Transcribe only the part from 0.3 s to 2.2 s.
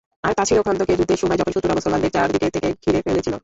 তা ছিল খন্দকের যুদ্ধের সময়, যখন শত্রুরা মুসলমানদেরকে